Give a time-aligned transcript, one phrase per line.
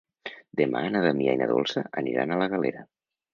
[0.61, 2.85] Demà na Damià i na Dolça aniran a la Galera.